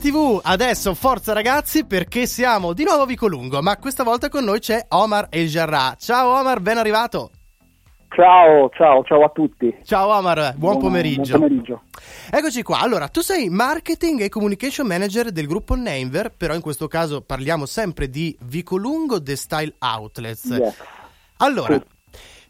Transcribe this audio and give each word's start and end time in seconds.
TV, 0.00 0.40
adesso 0.42 0.94
forza 0.94 1.34
ragazzi 1.34 1.84
perché 1.84 2.26
siamo 2.26 2.72
di 2.72 2.84
nuovo 2.84 3.02
a 3.02 3.06
Vicolungo, 3.06 3.60
ma 3.60 3.76
questa 3.76 4.02
volta 4.02 4.30
con 4.30 4.44
noi 4.44 4.58
c'è 4.58 4.86
Omar 4.88 5.26
El 5.28 5.46
Jarrah. 5.46 5.94
Ciao 5.98 6.38
Omar, 6.38 6.60
ben 6.60 6.78
arrivato. 6.78 7.30
Ciao, 8.08 8.70
ciao, 8.70 9.04
ciao 9.04 9.22
a 9.22 9.28
tutti. 9.28 9.76
Ciao 9.84 10.08
Omar, 10.08 10.54
buon, 10.56 10.72
buon 10.72 10.78
pomeriggio. 10.78 11.36
Buon 11.36 11.48
pomeriggio. 11.48 11.82
Eccoci 12.30 12.62
qua. 12.62 12.80
Allora, 12.80 13.08
tu 13.08 13.20
sei 13.20 13.50
marketing 13.50 14.22
e 14.22 14.28
communication 14.30 14.86
manager 14.86 15.30
del 15.30 15.46
gruppo 15.46 15.76
Namever, 15.76 16.32
però 16.34 16.54
in 16.54 16.62
questo 16.62 16.88
caso 16.88 17.20
parliamo 17.20 17.66
sempre 17.66 18.08
di 18.08 18.34
Vicolungo 18.40 19.22
The 19.22 19.36
Style 19.36 19.74
Outlets. 19.78 20.44
Yes. 20.46 20.74
Allora, 21.36 21.74
Sì. 21.74 21.82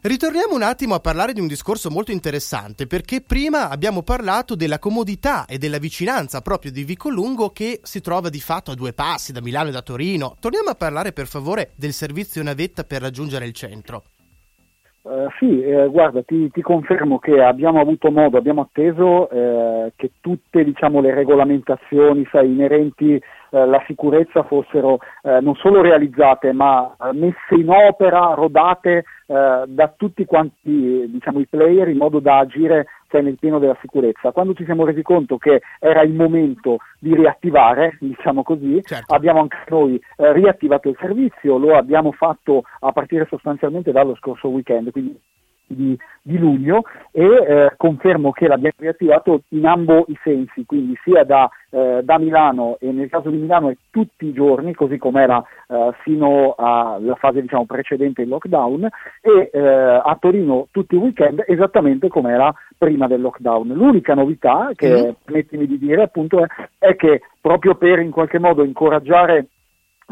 Ritorniamo 0.03 0.55
un 0.55 0.63
attimo 0.63 0.95
a 0.95 0.99
parlare 0.99 1.31
di 1.31 1.39
un 1.39 1.45
discorso 1.45 1.91
molto 1.91 2.11
interessante 2.11 2.87
perché 2.87 3.21
prima 3.21 3.69
abbiamo 3.69 4.01
parlato 4.01 4.55
della 4.55 4.79
comodità 4.79 5.45
e 5.45 5.59
della 5.59 5.77
vicinanza 5.77 6.41
proprio 6.41 6.71
di 6.71 6.83
Vicolungo 6.83 7.51
che 7.51 7.81
si 7.83 8.01
trova 8.01 8.29
di 8.29 8.41
fatto 8.41 8.71
a 8.71 8.73
due 8.73 8.93
passi 8.93 9.31
da 9.31 9.41
Milano 9.41 9.69
e 9.69 9.71
da 9.71 9.83
Torino. 9.83 10.37
Torniamo 10.39 10.71
a 10.71 10.75
parlare 10.75 11.13
per 11.13 11.27
favore 11.27 11.73
del 11.75 11.93
servizio 11.93 12.41
navetta 12.41 12.83
per 12.83 13.01
raggiungere 13.01 13.45
il 13.45 13.53
centro. 13.53 14.05
Eh, 15.03 15.27
sì, 15.39 15.63
eh, 15.63 15.87
guarda, 15.87 16.21
ti, 16.21 16.51
ti 16.51 16.61
confermo 16.61 17.17
che 17.17 17.41
abbiamo 17.41 17.79
avuto 17.79 18.11
modo, 18.11 18.37
abbiamo 18.37 18.61
atteso 18.61 19.27
eh, 19.31 19.93
che 19.95 20.11
tutte 20.21 20.63
diciamo, 20.63 21.01
le 21.01 21.15
regolamentazioni 21.15 22.23
sai, 22.29 22.51
inerenti 22.51 23.15
eh, 23.15 23.23
alla 23.49 23.83
sicurezza 23.87 24.43
fossero 24.43 24.99
eh, 25.23 25.39
non 25.41 25.55
solo 25.55 25.81
realizzate 25.81 26.51
ma 26.53 26.95
eh, 27.01 27.13
messe 27.13 27.55
in 27.55 27.69
opera, 27.69 28.35
rodate 28.35 29.03
eh, 29.25 29.63
da 29.65 29.93
tutti 29.97 30.23
quanti 30.25 31.09
diciamo, 31.09 31.39
i 31.39 31.47
player 31.47 31.87
in 31.87 31.97
modo 31.97 32.19
da 32.19 32.37
agire 32.37 32.85
sai, 33.11 33.23
nel 33.23 33.37
pieno 33.37 33.59
della 33.59 33.77
sicurezza. 33.81 34.31
Quando 34.31 34.53
ci 34.53 34.63
siamo 34.65 34.85
resi 34.85 35.01
conto 35.01 35.37
che 35.37 35.61
era 35.79 36.01
il 36.01 36.13
momento 36.13 36.77
di 36.99 37.13
riattivare, 37.13 37.97
diciamo 37.99 38.41
così, 38.41 38.81
Certo. 38.83 39.13
abbiamo 39.13 39.41
anche 39.41 39.57
noi 39.67 40.01
eh, 40.17 40.33
riattivato 40.33 40.89
il 40.89 40.97
servizio, 40.99 41.57
lo 41.57 41.75
abbiamo 41.75 42.11
fatto 42.11 42.63
a 42.79 42.91
partire 42.91 43.27
sostanzialmente 43.29 43.91
dallo 43.91 44.15
scorso 44.15 44.47
weekend, 44.49 44.91
quindi 44.91 45.19
di, 45.73 45.97
di 46.21 46.37
luglio 46.37 46.83
e 47.11 47.23
eh, 47.23 47.73
confermo 47.77 48.31
che 48.31 48.47
l'abbiamo 48.47 48.75
riattivato 48.77 49.41
in 49.49 49.65
ambo 49.65 50.05
i 50.07 50.17
sensi, 50.23 50.65
quindi 50.65 50.97
sia 51.03 51.23
da, 51.23 51.49
eh, 51.69 52.01
da 52.03 52.17
Milano 52.17 52.77
e 52.79 52.91
nel 52.91 53.09
caso 53.09 53.29
di 53.29 53.37
Milano 53.37 53.69
è 53.69 53.77
tutti 53.89 54.27
i 54.27 54.33
giorni, 54.33 54.73
così 54.73 54.97
come 54.97 55.21
era 55.23 55.43
eh, 55.67 55.91
fino 56.03 56.55
alla 56.57 57.15
fase 57.15 57.41
diciamo, 57.41 57.65
precedente 57.65 58.21
il 58.21 58.27
lockdown, 58.27 58.87
e 59.21 59.49
eh, 59.51 59.59
a 59.59 60.17
Torino 60.19 60.67
tutti 60.71 60.95
i 60.95 60.99
weekend 60.99 61.43
esattamente 61.47 62.07
come 62.07 62.31
era 62.31 62.53
prima 62.77 63.07
del 63.07 63.21
lockdown. 63.21 63.69
L'unica 63.69 64.13
novità 64.13 64.71
che, 64.75 64.89
Mhm. 64.89 65.15
permettimi 65.23 65.67
di 65.67 65.77
dire 65.77 66.03
appunto, 66.03 66.43
è, 66.43 66.47
è 66.77 66.95
che 66.95 67.21
proprio 67.39 67.75
per 67.75 67.99
in 67.99 68.11
qualche 68.11 68.39
modo 68.39 68.63
incoraggiare 68.63 69.47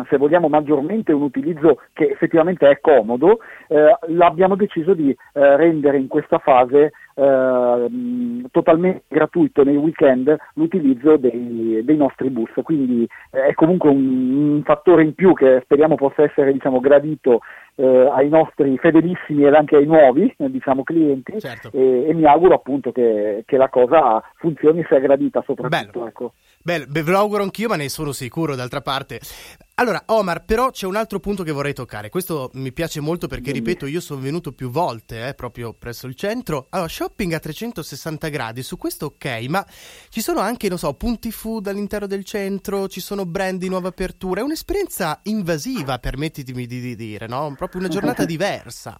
se 0.09 0.17
vogliamo 0.17 0.47
maggiormente 0.47 1.11
un 1.11 1.23
utilizzo 1.23 1.81
che 1.93 2.09
effettivamente 2.09 2.69
è 2.69 2.79
comodo, 2.79 3.39
eh, 3.67 3.97
l'abbiamo 4.07 4.55
deciso 4.55 4.93
di 4.93 5.09
eh, 5.09 5.55
rendere 5.55 5.97
in 5.97 6.07
questa 6.07 6.39
fase 6.39 6.91
eh, 7.15 8.41
totalmente 8.51 9.03
gratuito 9.07 9.63
nei 9.63 9.75
weekend 9.75 10.35
l'utilizzo 10.53 11.17
dei, 11.17 11.81
dei 11.83 11.97
nostri 11.97 12.29
bus, 12.29 12.51
quindi 12.63 13.07
eh, 13.31 13.47
è 13.47 13.53
comunque 13.53 13.89
un, 13.89 14.55
un 14.55 14.63
fattore 14.63 15.03
in 15.03 15.13
più 15.13 15.33
che 15.33 15.61
speriamo 15.63 15.95
possa 15.95 16.23
essere 16.23 16.53
diciamo, 16.53 16.79
gradito 16.79 17.41
eh, 17.75 18.09
ai 18.11 18.29
nostri 18.29 18.77
fedelissimi 18.77 19.43
e 19.43 19.47
anche 19.49 19.77
ai 19.77 19.85
nuovi 19.85 20.33
eh, 20.37 20.49
diciamo, 20.49 20.83
clienti 20.83 21.39
Certo. 21.39 21.71
e, 21.73 22.07
e 22.07 22.13
mi 22.13 22.25
auguro 22.25 22.55
appunto 22.55 22.91
che, 22.91 23.43
che 23.45 23.57
la 23.57 23.69
cosa 23.69 24.21
funzioni 24.35 24.79
e 24.79 24.85
sia 24.87 24.99
gradita 24.99 25.43
soprattutto. 25.45 25.91
Bello. 25.91 26.07
Ecco. 26.07 26.33
Beh, 26.61 26.85
ve 26.89 27.03
lo 27.05 27.17
auguro 27.17 27.43
anch'io, 27.43 27.69
ma 27.69 27.77
ne 27.77 27.87
sono 27.89 28.11
sicuro 28.11 28.55
d'altra 28.55 28.81
parte. 28.81 29.19
Allora, 29.79 30.03
Omar, 30.07 30.43
però 30.43 30.71
c'è 30.71 30.85
un 30.85 30.97
altro 30.97 31.21
punto 31.21 31.41
che 31.43 31.53
vorrei 31.53 31.71
toccare. 31.71 32.09
Questo 32.09 32.49
mi 32.55 32.73
piace 32.73 32.99
molto 32.99 33.27
perché, 33.27 33.53
ripeto, 33.53 33.85
io 33.85 34.01
sono 34.01 34.19
venuto 34.19 34.51
più 34.51 34.69
volte, 34.69 35.29
eh, 35.29 35.33
proprio 35.33 35.73
presso 35.73 36.05
il 36.05 36.15
centro. 36.15 36.67
Allora, 36.71 36.89
shopping 36.89 37.31
a 37.31 37.39
360 37.39 38.27
gradi, 38.27 38.61
su 38.61 38.75
questo 38.75 39.05
ok, 39.05 39.45
ma 39.47 39.63
ci 40.09 40.19
sono 40.19 40.41
anche, 40.41 40.67
non 40.67 40.77
so, 40.77 40.93
punti 40.95 41.31
food 41.31 41.67
all'interno 41.67 42.07
del 42.07 42.25
centro, 42.25 42.89
ci 42.89 42.99
sono 42.99 43.25
brand 43.25 43.57
di 43.57 43.69
nuova 43.69 43.87
apertura. 43.87 44.41
È 44.41 44.43
un'esperienza 44.43 45.21
invasiva, 45.23 45.97
permettitemi 45.97 46.65
di, 46.65 46.81
di 46.81 46.95
dire, 46.97 47.27
no? 47.27 47.53
Proprio 47.55 47.79
una 47.79 47.89
giornata 47.89 48.25
diversa. 48.27 48.99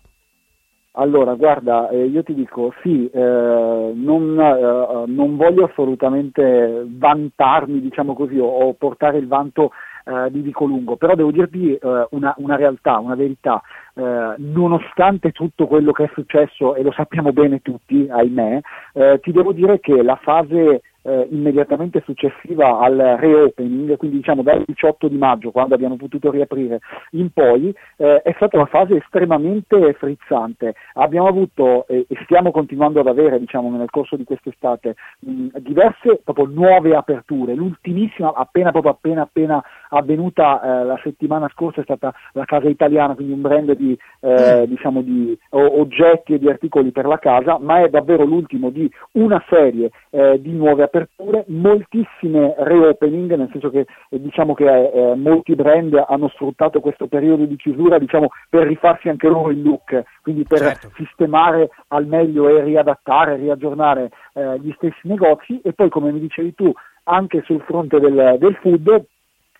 Allora, 0.94 1.34
guarda, 1.35 1.89
eh, 1.89 2.06
io 2.06 2.23
ti 2.23 2.34
dico 2.34 2.73
sì, 2.81 3.06
eh, 3.06 3.19
non, 3.19 4.39
eh, 4.39 5.12
non 5.12 5.35
voglio 5.35 5.66
assolutamente 5.66 6.85
vantarmi, 6.88 7.81
diciamo 7.81 8.13
così, 8.13 8.38
o, 8.38 8.47
o 8.47 8.73
portare 8.75 9.18
il 9.18 9.28
vanto 9.28 9.72
eh, 10.09 10.31
di 10.31 10.41
Vicolungo, 10.41 10.95
però 10.95 11.13
devo 11.13 11.31
dirti 11.31 11.75
eh, 11.75 12.07
una, 12.11 12.33
una 12.37 12.55
realtà, 12.55 12.97
una 12.97 13.15
verità. 13.15 13.61
Eh, 13.93 14.33
nonostante 14.37 15.31
tutto 15.31 15.67
quello 15.67 15.91
che 15.91 16.05
è 16.05 16.09
successo, 16.13 16.75
e 16.75 16.83
lo 16.83 16.91
sappiamo 16.91 17.31
bene 17.31 17.61
tutti, 17.61 18.07
ahimè, 18.09 18.59
eh, 18.93 19.19
ti 19.21 19.31
devo 19.31 19.53
dire 19.53 19.79
che 19.79 20.01
la 20.01 20.15
fase 20.15 20.81
eh, 21.09 21.27
immediatamente 21.31 22.03
successiva 22.05 22.79
al 22.79 23.17
reopening, 23.19 23.97
quindi 23.97 24.17
diciamo 24.17 24.43
dal 24.43 24.63
18 24.65 25.07
di 25.07 25.17
maggio, 25.17 25.49
quando 25.51 25.73
abbiamo 25.73 25.95
potuto 25.95 26.29
riaprire 26.29 26.79
in 27.11 27.31
poi, 27.31 27.73
eh, 27.97 28.21
è 28.21 28.33
stata 28.35 28.57
una 28.57 28.67
fase 28.67 28.97
estremamente 28.97 29.93
frizzante. 29.93 30.75
Abbiamo 30.93 31.27
avuto 31.27 31.87
eh, 31.87 32.05
e 32.07 32.17
stiamo 32.23 32.51
continuando 32.51 32.99
ad 32.99 33.07
avere, 33.07 33.39
diciamo, 33.39 33.75
nel 33.75 33.89
corso 33.89 34.15
di 34.15 34.23
quest'estate, 34.23 34.95
mh, 35.21 35.57
diverse 35.59 36.21
proprio 36.23 36.45
nuove 36.45 36.95
aperture. 36.95 37.55
L'ultimissima, 37.55 38.33
appena 38.33 38.71
proprio 38.71 38.91
appena 38.91 39.23
appena 39.23 39.63
avvenuta 39.89 40.61
eh, 40.61 40.85
la 40.85 40.99
settimana 41.03 41.49
scorsa, 41.49 41.81
è 41.81 41.83
stata 41.83 42.13
la 42.33 42.45
Casa 42.45 42.69
Italiana, 42.69 43.15
quindi 43.15 43.33
un 43.33 43.41
brand 43.41 43.71
di, 43.73 43.97
eh, 44.19 44.65
diciamo, 44.67 45.01
di 45.01 45.37
o- 45.49 45.79
oggetti 45.79 46.33
e 46.33 46.39
di 46.39 46.49
articoli 46.49 46.91
per 46.91 47.05
la 47.05 47.17
casa, 47.17 47.57
ma 47.59 47.81
è 47.81 47.89
davvero 47.89 48.23
l'ultimo 48.23 48.69
di 48.69 48.89
una 49.13 49.43
serie 49.49 49.89
eh, 50.11 50.39
di 50.39 50.51
nuove 50.51 50.83
aperture, 50.83 50.98
moltissime 51.47 52.55
reopening, 52.57 53.35
nel 53.35 53.49
senso 53.51 53.69
che 53.69 53.85
eh, 54.09 54.21
diciamo 54.21 54.53
che 54.53 54.65
eh, 54.65 55.15
molti 55.15 55.55
brand 55.55 55.93
hanno 56.07 56.29
sfruttato 56.29 56.79
questo 56.79 57.07
periodo 57.07 57.45
di 57.45 57.55
chiusura 57.55 57.99
diciamo, 57.99 58.29
per 58.49 58.67
rifarsi 58.67 59.09
anche 59.09 59.27
loro 59.27 59.51
il 59.51 59.61
look, 59.61 60.03
quindi 60.21 60.43
per 60.43 60.59
Certo. 60.59 60.91
sistemare 60.95 61.69
al 61.88 62.05
meglio 62.05 62.47
e 62.49 62.63
riadattare, 62.63 63.35
riaggiornare 63.35 64.09
eh, 64.33 64.59
gli 64.59 64.71
stessi 64.75 65.07
negozi 65.07 65.59
e 65.61 65.73
poi 65.73 65.89
come 65.89 66.11
mi 66.11 66.19
dicevi 66.19 66.53
tu 66.53 66.71
anche 67.03 67.41
sul 67.45 67.61
fronte 67.61 67.99
del, 67.99 68.38
del 68.39 68.55
food 68.61 69.05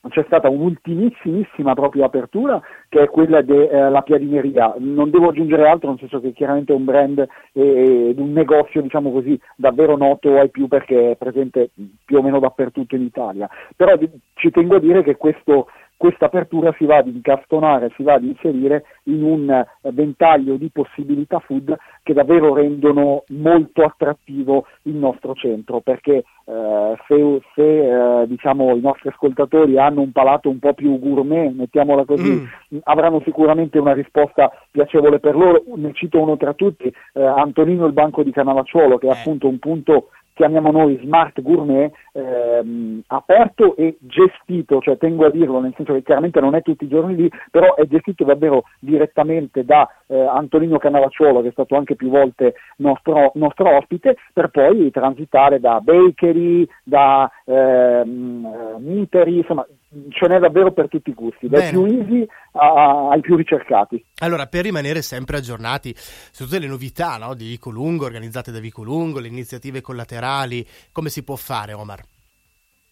c'è 0.08 0.24
stata 0.26 0.50
un'ultimissimissima 0.50 1.74
proprio 1.74 2.06
apertura 2.06 2.62
che 2.88 3.02
è 3.02 3.10
quella 3.10 3.42
della 3.42 4.02
piadineria. 4.02 4.76
Non 4.78 5.10
devo 5.10 5.30
aggiungere 5.30 5.68
altro, 5.68 5.90
nel 5.90 6.00
senso 6.00 6.22
che 6.22 6.32
chiaramente 6.32 6.72
è 6.72 6.76
un 6.76 6.86
brand 6.86 7.28
ed 7.52 8.18
un 8.18 8.32
negozio, 8.32 8.82
diciamo 8.82 9.12
così, 9.12 9.40
davvero 9.56 9.98
noto 9.98 10.38
ai 10.40 10.50
più 10.50 10.68
perché 10.68 11.12
è 11.12 11.16
presente 11.16 11.72
più 12.06 12.18
o 12.18 12.22
meno 12.22 12.40
dappertutto 12.40 12.96
in 12.96 13.02
Italia. 13.02 13.50
Però 13.76 13.98
ci 14.36 14.52
tengo 14.52 14.76
a 14.76 14.80
dire 14.80 15.04
che 15.04 15.18
questo 15.18 15.68
questa 16.00 16.28
apertura 16.28 16.74
si 16.78 16.86
va 16.86 16.96
ad 16.96 17.08
incastonare, 17.08 17.92
si 17.98 18.04
va 18.04 18.14
ad 18.14 18.24
inserire 18.24 18.86
in 19.04 19.22
un 19.22 19.50
eh, 19.50 19.66
ventaglio 19.92 20.56
di 20.56 20.70
possibilità 20.72 21.40
food 21.40 21.76
che 22.04 22.14
davvero 22.14 22.54
rendono 22.56 23.24
molto 23.32 23.84
attrattivo 23.84 24.66
il 24.84 24.96
nostro 24.96 25.34
centro, 25.34 25.82
perché 25.82 26.24
eh, 26.46 26.96
se, 27.06 27.42
se, 27.54 28.22
eh, 28.22 28.28
diciamo, 28.28 28.78
i 28.78 28.80
nostri 28.80 29.10
ascoltatori 29.10 29.78
hanno 29.78 30.00
un 30.00 30.14
palato 30.14 30.48
un 30.50 30.60
po' 30.60 30.74
più 30.74 30.98
gourmet, 31.00 31.54
mettiamola 31.54 32.06
così, 32.06 32.28
Mm. 32.30 32.78
avranno 32.84 33.20
sicuramente 33.26 33.78
una 33.78 33.94
risposta 33.94 34.50
piacevole 34.72 35.20
per 35.20 35.36
loro. 35.36 35.64
Ne 35.76 35.92
cito 35.94 36.22
uno 36.22 36.38
tra 36.38 36.54
tutti, 36.54 36.88
eh, 37.14 37.22
Antonino 37.22 37.86
il 37.86 37.92
Banco 37.94 38.24
di 38.24 38.32
Canavacciuolo, 38.32 38.98
che 39.00 39.08
è 39.08 39.10
Eh. 39.10 39.18
appunto 39.20 39.50
un 39.50 39.60
punto 39.60 40.12
chiamiamo 40.40 40.72
noi 40.72 40.98
smart 41.04 41.42
gourmet, 41.42 41.92
ehm, 42.14 43.02
aperto 43.08 43.76
e 43.76 43.98
gestito, 44.00 44.80
cioè 44.80 44.98
tengo 44.98 45.26
a 45.26 45.30
dirlo, 45.30 45.60
nel 45.60 45.74
senso 45.76 45.92
che 45.92 46.02
chiaramente 46.02 46.40
non 46.40 46.56
è 46.56 46.62
tutti 46.62 46.86
i 46.86 46.88
giorni 46.88 47.14
lì, 47.14 47.30
però 47.52 47.76
è 47.76 47.86
gestito 47.88 48.24
davvero 48.24 48.64
direttamente 48.80 49.66
da 49.66 49.86
eh, 50.08 50.18
Antonino 50.18 50.78
Canavacciuolo, 50.78 51.42
che 51.42 51.50
è 51.50 51.52
stato 51.52 51.76
anche 51.76 51.98
più 51.98 52.10
volte 52.10 52.54
nostro, 52.78 53.34
nostro 53.36 53.76
ospite, 53.76 54.16
per 54.32 54.48
poi 54.48 54.90
transitare 54.92 55.60
da 55.60 55.82
bakery, 55.82 56.66
da 56.86 57.30
ehm, 57.44 58.46
eh, 58.46 58.80
meatery, 58.80 59.40
insomma 59.40 59.68
ce 60.10 60.28
n'è 60.28 60.40
davvero 60.40 60.72
per 60.72 60.88
tutti 60.88 61.10
i 61.10 61.14
gusti, 61.14 61.48
dai 61.48 61.62
Bene. 61.62 61.72
più 61.72 61.86
easy 61.86 62.28
a- 62.54 63.10
ai 63.10 63.22
più 63.22 63.36
ricercati. 63.36 64.04
Allora, 64.20 64.46
per 64.46 64.64
rimanere 64.64 65.02
sempre 65.02 65.38
aggiornati 65.38 65.94
su 65.96 66.44
tutte 66.44 66.60
le 66.60 66.68
novità 66.68 67.18
no, 67.18 67.34
di 67.34 67.48
Vicolungo, 67.48 68.06
organizzate 68.06 68.52
da 68.52 68.60
Vicolungo, 68.60 69.20
le 69.20 69.28
iniziative 69.28 69.82
collaterali, 69.82 70.66
come 70.92 71.10
si 71.10 71.24
può 71.24 71.36
fare, 71.36 71.74
Omar? 71.74 72.02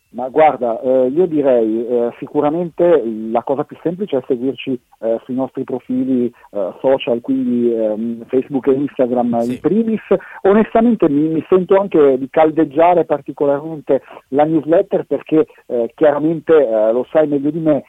Ma 0.09 0.29
guarda, 0.29 0.79
eh, 0.79 1.07
io 1.09 1.25
direi 1.25 1.85
eh, 1.85 2.15
sicuramente 2.17 3.03
la 3.29 3.43
cosa 3.43 3.65
più 3.65 3.77
semplice 3.83 4.17
è 4.17 4.23
seguirci 4.25 4.79
eh, 4.99 5.19
sui 5.23 5.35
nostri 5.35 5.63
profili 5.63 6.31
eh, 6.51 6.73
social, 6.79 7.21
quindi 7.21 7.73
ehm, 7.73 8.25
Facebook 8.25 8.67
e 8.67 8.73
Instagram 8.73 9.39
sì. 9.39 9.53
in 9.53 9.59
primis. 9.59 10.01
Onestamente 10.41 11.09
mi, 11.09 11.27
mi, 11.27 11.45
sento 11.49 11.79
anche 11.79 12.17
di 12.17 12.29
caldeggiare 12.29 13.05
particolarmente 13.05 14.01
la 14.29 14.45
newsletter 14.45 15.05
perché 15.05 15.47
eh, 15.67 15.91
chiaramente, 15.95 16.53
eh, 16.53 16.91
lo 16.91 17.05
sai 17.11 17.27
meglio 17.27 17.51
di 17.51 17.59
me, 17.59 17.83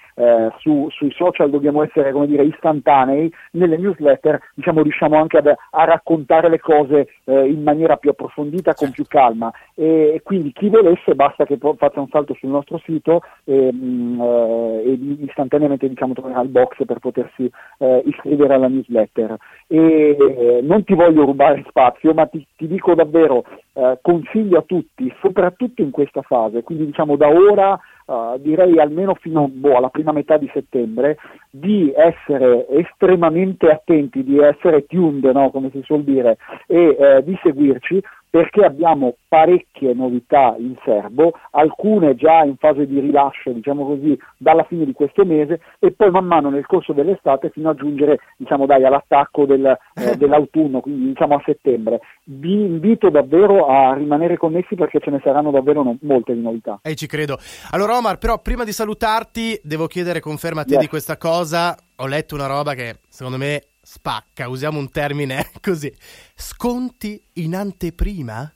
su, 0.59 0.89
sui 0.91 1.13
social 1.13 1.49
dobbiamo 1.49 1.85
essere 1.85 2.11
come 2.11 2.27
dire, 2.27 2.43
istantanei, 2.43 3.33
nelle 3.53 3.77
newsletter 3.77 4.41
diciamo, 4.55 4.83
riusciamo 4.83 5.17
anche 5.17 5.39
ad, 5.39 5.47
a 5.47 5.85
raccontare 5.85 6.49
le 6.49 6.59
cose 6.59 7.07
in 7.27 7.63
maniera 7.63 7.97
più 7.97 8.11
approfondita, 8.11 8.75
con 8.75 8.91
più 8.91 9.05
calma 9.07 9.53
e 9.75 10.21
quindi 10.25 10.51
chi 10.53 10.69
volesse 10.69 11.15
basta 11.15 11.45
che 11.45 11.57
faccia 11.77 12.01
un 12.01 12.09
salto 12.09 12.35
sul 12.35 12.51
nostro 12.51 12.79
sito 12.85 13.23
e, 13.45 13.73
mh, 13.73 14.21
eh, 14.21 14.83
e 14.85 14.99
istantaneamente 15.27 15.89
diciamo, 15.89 16.15
troverà 16.15 16.41
il 16.41 16.49
box 16.49 16.85
per 16.85 16.98
potersi 16.99 17.51
eh, 17.79 18.03
iscrivere 18.07 18.55
alla 18.55 18.69
newsletter. 18.69 19.37
E, 19.67 20.17
eh, 20.19 20.61
non 20.63 20.85
ti 20.85 20.95
voglio 20.95 21.25
rubare 21.25 21.65
spazio, 21.69 22.13
ma 22.15 22.27
ti, 22.27 22.47
ti 22.57 22.67
dico 22.67 22.95
davvero, 22.95 23.45
eh, 23.75 23.99
consiglio 24.03 24.59
a 24.59 24.63
tutti, 24.63 25.13
soprattutto 25.21 25.83
in 25.83 25.91
questa 25.91 26.23
fase, 26.23 26.63
quindi 26.63 26.87
diciamo 26.87 27.17
da 27.17 27.29
ora 27.29 27.79
Uh, 28.09 28.39
direi 28.39 28.79
almeno 28.79 29.15
fino 29.17 29.49
boh, 29.49 29.77
alla 29.77 29.91
prima 29.91 30.13
metà 30.13 30.39
di 30.39 30.49
settembre, 30.55 31.19
di 31.51 31.93
essere 31.95 32.67
estremamente 32.71 33.69
attenti, 33.69 34.25
di 34.25 34.39
essere 34.39 34.87
tuned, 34.87 35.25
no? 35.25 35.51
come 35.51 35.69
si 35.71 35.83
suol 35.83 36.05
dire, 36.05 36.39
e 36.67 36.97
eh, 36.99 37.23
di 37.23 37.39
seguirci 37.43 38.03
perché 38.31 38.63
abbiamo 38.63 39.17
parecchie 39.27 39.95
novità 39.95 40.55
in 40.59 40.75
serbo, 40.85 41.33
alcune 41.53 42.15
già 42.15 42.45
in 42.45 42.57
fase 42.57 42.87
di 42.87 43.01
rilascio, 43.01 43.53
diciamo 43.53 43.87
così, 43.87 44.19
dalla 44.37 44.65
fine 44.65 44.85
di 44.85 44.93
questo 44.93 45.25
mese 45.25 45.61
e 45.79 45.93
poi 45.93 46.11
man 46.11 46.27
mano 46.27 46.51
nel 46.51 46.67
corso 46.67 46.93
dell'estate 46.93 47.51
fino 47.51 47.71
a 47.71 47.75
giungere, 47.75 48.19
diciamo 48.37 48.67
dai, 48.67 48.85
all'attacco 48.85 49.47
del, 49.47 49.65
eh, 49.95 50.17
dell'autunno, 50.17 50.81
quindi 50.81 51.07
diciamo 51.09 51.37
a 51.37 51.43
settembre. 51.45 52.01
Vi 52.25 52.53
invito 52.53 53.09
davvero 53.09 53.67
a 53.67 53.95
rimanere 53.95 54.37
connessi 54.37 54.75
perché 54.75 55.01
ce 55.01 55.11
ne 55.11 55.21
saranno 55.23 55.51
davvero 55.51 55.83
no- 55.83 55.97
molte 56.03 56.35
di 56.35 56.43
novità. 56.43 56.81
E 56.83 56.91
eh, 56.91 56.95
ci 56.95 57.07
credo. 57.07 57.39
Allora 57.71 57.98
Omar, 57.99 58.19
però 58.19 58.39
prima 58.41 58.63
di 58.63 58.73
salutarti 58.73 59.61
devo 59.63 59.89
chiedere 59.89 60.21
conferma 60.21 60.61
a 60.61 60.65
te 60.65 60.75
yes. 60.75 60.83
di 60.83 60.89
questa 60.89 61.17
cosa. 61.17 61.77
Ho 61.97 62.07
letto 62.07 62.37
una 62.37 62.47
roba 62.47 62.75
che 62.75 63.01
secondo 63.09 63.39
me 63.39 63.61
spacca, 63.83 64.49
usiamo 64.49 64.79
un 64.79 64.89
termine 64.91 65.47
così. 65.61 65.93
Sconti 66.35 67.21
in 67.35 67.57
anteprima? 67.57 68.53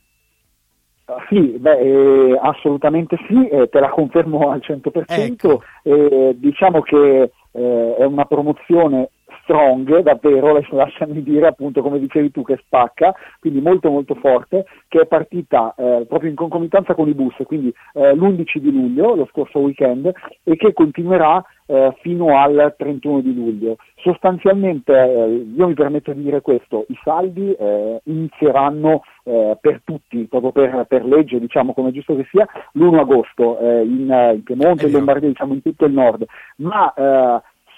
Uh, 1.07 1.15
sì, 1.29 1.41
beh, 1.59 1.79
eh, 1.79 2.39
assolutamente 2.41 3.17
sì, 3.27 3.49
eh, 3.49 3.69
te 3.69 3.81
la 3.81 3.91
confermo 3.91 4.51
al 4.51 4.61
100%. 4.61 5.05
Ecco. 5.09 5.63
Eh, 5.83 6.37
diciamo 6.37 6.81
che 6.83 7.33
eh, 7.51 7.97
è 7.99 8.05
una 8.05 8.25
promozione 8.25 9.11
strong, 9.43 10.01
davvero, 10.01 10.61
lasciami 10.71 11.23
dire 11.23 11.47
appunto 11.47 11.83
come 11.83 11.99
dicevi 11.99 12.31
tu 12.31 12.43
che 12.43 12.61
spacca, 12.65 13.15
quindi 13.41 13.61
molto 13.61 13.91
molto 13.91 14.15
forte, 14.15 14.67
che 14.89 15.01
è 15.01 15.07
partita 15.07 15.75
eh, 15.77 16.05
proprio 16.09 16.31
in 16.31 16.37
concomitanza 16.37 16.95
con 16.95 17.09
i 17.09 17.15
bus, 17.15 17.35
quindi 17.45 17.73
eh, 17.95 18.15
l'11 18.15 18.59
di 18.59 18.73
luglio, 18.73 19.15
lo 19.15 19.27
scorso 19.31 19.59
weekend, 19.61 20.11
e 20.43 20.57
che 20.57 20.73
continuerà 20.73 21.45
eh, 21.67 21.95
fino 22.01 22.37
al 22.39 22.75
31 22.77 23.21
di 23.21 23.35
luglio. 23.35 23.77
Sostanzialmente, 23.97 24.93
eh, 24.93 25.47
io 25.57 25.67
mi 25.67 25.75
permetto 25.75 26.13
di 26.13 26.23
dire 26.23 26.41
questo, 26.41 26.85
i 26.89 26.99
saldi 27.03 27.53
eh, 27.53 28.01
inizieranno 28.05 29.03
eh, 29.25 29.57
per 29.61 29.81
tutti, 29.85 30.27
proprio 30.27 30.53
per, 30.53 30.87
per, 30.89 31.05
legge, 31.05 31.39
diciamo 31.39 31.73
come 31.73 31.91
è 31.91 31.93
giusto 31.93 32.17
che 32.17 32.27
sia, 32.31 32.47
l'1 32.73 32.99
agosto 32.99 33.59
in, 33.61 34.33
in 34.35 34.43
Piemonte, 34.43 34.87
in 34.87 34.93
Lombardia, 34.93 35.29
diciamo 35.29 35.55
in 35.55 35.63
tutto 35.63 35.85
il 35.85 35.93
nord, 35.93 36.25
ma 36.57 36.93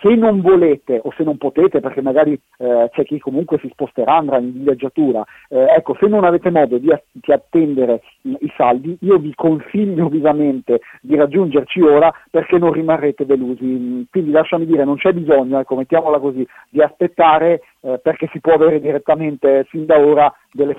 se 0.05 0.15
non 0.17 0.43
volete 0.43 1.01
o 1.03 1.11
se 1.17 1.25
non 1.25 1.39
potete, 1.39 1.81
perché 1.81 2.03
magari 2.03 2.39
eh, 2.59 2.91
c'è 2.93 3.05
chi 3.05 3.19
comunque 3.19 3.59
si 3.59 3.71
sposterà, 3.73 4.17
andrà 4.17 4.37
in 4.37 4.53
villeggiatura, 4.53 5.25
eh, 5.49 5.65
ecco, 5.77 5.97
se 5.99 6.07
non 6.09 6.25
avete 6.25 6.51
modo 6.51 6.77
di, 6.77 6.93
di 7.11 7.33
attendere 7.33 8.03
i, 8.23 8.37
i, 8.41 8.53
saldi, 8.55 8.99
io 9.01 9.17
vi 9.17 9.33
consiglio 9.35 10.09
vivamente 10.09 10.81
di 11.01 11.17
raggiungerci 11.17 11.81
ora 11.81 12.13
perché 12.31 12.59
non 12.59 12.73
rimarrete 12.73 13.25
delusi. 13.25 14.07
Quindi 14.11 14.31
lasciami 14.31 14.67
dire, 14.67 14.85
non 14.85 14.99
c'è 14.99 15.13
bisogno, 15.13 15.59
ecco, 15.59 15.77
mettiamola 15.77 16.19
così, 16.19 16.47
di 16.69 16.83
aspettare 16.83 17.63
eh, 17.81 17.99
perché 18.03 18.29
si 18.33 18.41
può 18.41 18.55
avere 18.55 18.81
direttamente 18.81 19.65
fin 19.69 19.87
da 19.87 19.99
ora 19.99 20.33
delle, 20.51 20.75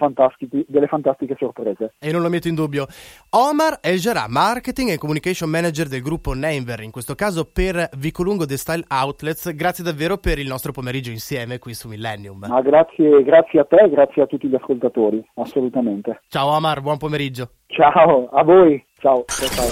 delle, 0.68 0.88
fantastiche 0.88 1.36
sorprese. 1.38 1.94
E 2.00 2.12
non 2.12 2.22
lo 2.22 2.30
metto 2.30 2.48
in 2.48 2.56
dubbio. 2.56 2.88
Omar 3.32 3.80
Elgerà, 3.82 4.26
Marketing 4.28 4.90
e 4.90 4.98
Communication 4.98 5.50
Manager 5.50 5.88
del 5.88 6.02
gruppo 6.02 6.34
Namever, 6.34 6.82
in 6.82 6.92
questo 6.92 7.14
caso 7.14 7.46
per 7.46 7.90
Vicolungo 7.98 8.46
The 8.46 8.58
Style 8.58 8.86
Outlets. 9.16 9.56
Grazie 9.56 9.84
davvero 9.84 10.18
per 10.18 10.40
il 10.40 10.48
nostro 10.48 10.72
pomeriggio 10.72 11.10
insieme 11.10 11.58
qui 11.58 11.74
su 11.74 11.88
Millennium. 11.88 12.46
Ma 12.48 12.62
grazie, 12.62 13.24
grazie 13.24 13.62
a 13.62 13.64
te 13.64 13.78
e 13.78 13.90
grazie 13.90 14.24
a 14.24 14.26
tutti 14.26 14.48
gli 14.48 14.56
ascoltatori, 14.56 15.26
assolutamente. 15.36 16.22
Ciao 16.28 16.50
Omar, 16.50 16.82
buon 16.82 16.98
pomeriggio. 16.98 17.50
Ciao, 17.68 18.28
a 18.30 18.44
voi. 18.44 18.84
Ciao. 19.00 19.24
ciao, 19.28 19.48
ciao. 19.48 19.68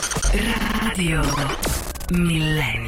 Radio 0.88 1.20
Millennium. 2.12 2.84